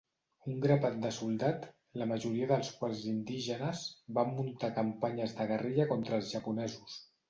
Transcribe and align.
Un 0.53 0.61
grapat 0.61 0.95
de 1.03 1.11
soldat, 1.17 1.67
la 2.03 2.07
majoria 2.13 2.49
dels 2.53 2.73
quals 2.81 3.05
indígenes, 3.13 3.87
van 4.21 4.37
muntar 4.43 4.75
campanyes 4.83 5.41
de 5.41 5.51
guerrilla 5.57 5.91
contra 5.97 6.23
els 6.23 6.37
japonesos. 6.39 7.03